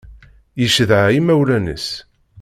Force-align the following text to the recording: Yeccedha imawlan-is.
Yeccedha 0.61 1.01
imawlan-is. 1.17 1.87